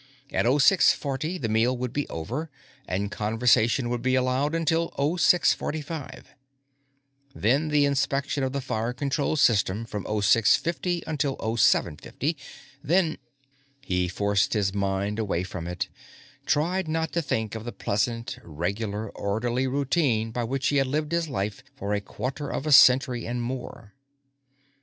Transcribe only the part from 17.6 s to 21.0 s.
the pleasant, regular orderly routine by which he had